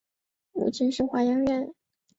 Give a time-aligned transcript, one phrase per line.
[0.53, 1.71] 母亲是华阳院。